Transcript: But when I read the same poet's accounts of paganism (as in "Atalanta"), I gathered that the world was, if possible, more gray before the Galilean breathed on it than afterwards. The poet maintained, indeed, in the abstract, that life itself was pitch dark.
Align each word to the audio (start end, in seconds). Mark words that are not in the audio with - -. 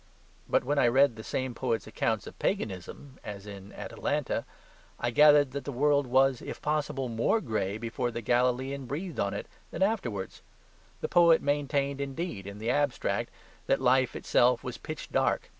But 0.49 0.63
when 0.63 0.79
I 0.79 0.87
read 0.87 1.15
the 1.15 1.23
same 1.23 1.53
poet's 1.53 1.85
accounts 1.85 2.25
of 2.25 2.39
paganism 2.39 3.19
(as 3.23 3.45
in 3.45 3.71
"Atalanta"), 3.73 4.45
I 4.99 5.11
gathered 5.11 5.51
that 5.51 5.63
the 5.63 5.71
world 5.71 6.07
was, 6.07 6.41
if 6.41 6.59
possible, 6.59 7.07
more 7.07 7.39
gray 7.39 7.77
before 7.77 8.09
the 8.09 8.23
Galilean 8.23 8.87
breathed 8.87 9.19
on 9.19 9.35
it 9.35 9.45
than 9.69 9.83
afterwards. 9.83 10.41
The 11.01 11.07
poet 11.07 11.43
maintained, 11.43 12.01
indeed, 12.01 12.47
in 12.47 12.57
the 12.57 12.71
abstract, 12.71 13.29
that 13.67 13.79
life 13.79 14.15
itself 14.15 14.63
was 14.63 14.79
pitch 14.79 15.11
dark. 15.11 15.49